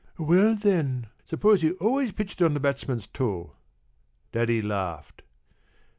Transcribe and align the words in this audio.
p> 0.17 0.23
"Well, 0.23 0.55
then, 0.55 1.05
suppose 1.27 1.61
he 1.61 1.73
always 1.73 2.11
pitched 2.11 2.41
it 2.41 2.45
on 2.45 2.55
the 2.55 2.59
batsman's 2.59 3.05
toe!" 3.05 3.53
Daddy 4.31 4.59
laughed. 4.59 5.21